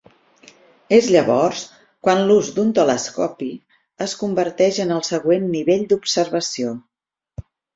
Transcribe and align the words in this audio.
És 0.95 1.09
llavors 1.15 1.59
quan 2.07 2.21
l'ús 2.31 2.49
d'un 2.55 2.71
telescopi 2.79 3.51
es 4.09 4.17
converteix 4.25 4.81
en 4.87 4.95
el 4.99 5.05
següent 5.13 5.47
nivell 5.53 5.89
d'observació. 5.93 6.75